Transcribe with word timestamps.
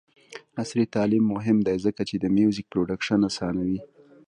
عصري 0.61 0.85
تعلیم 0.95 1.23
مهم 1.35 1.57
دی 1.67 1.75
ځکه 1.85 2.01
چې 2.09 2.15
د 2.17 2.25
میوزیک 2.37 2.65
پروډکشن 2.71 3.19
اسانوي. 3.29 3.79